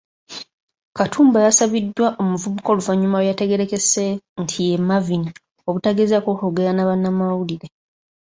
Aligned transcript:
Katumba 0.97 1.39
yasabiddwa 1.45 2.07
omuvubuka 2.21 2.69
oluvannyuma 2.73 3.17
eyategeerekese 3.19 4.05
nti 4.41 4.57
ye 4.67 4.75
Marvin, 4.87 5.23
obutagezaako 5.67 6.29
kwogera 6.37 6.71
na 6.73 6.87
bannamawulire. 6.89 7.67